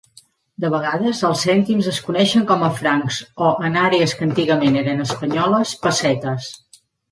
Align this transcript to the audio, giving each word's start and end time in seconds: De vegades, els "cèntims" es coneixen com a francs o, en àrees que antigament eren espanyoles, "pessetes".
De 0.63 0.69
vegades, 0.75 1.19
els 1.27 1.43
"cèntims" 1.47 1.89
es 1.91 1.99
coneixen 2.07 2.47
com 2.53 2.65
a 2.69 2.71
francs 2.79 3.19
o, 3.49 3.53
en 3.69 3.79
àrees 3.83 4.17
que 4.19 4.27
antigament 4.31 4.83
eren 4.83 5.07
espanyoles, 5.07 5.77
"pessetes". 5.87 6.53